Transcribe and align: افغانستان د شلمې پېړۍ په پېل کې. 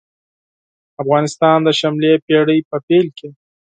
افغانستان 1.01 1.57
د 1.63 1.67
شلمې 1.79 2.11
پېړۍ 2.25 2.59
په 2.69 2.77
پېل 2.87 3.05
کې. 3.17 3.29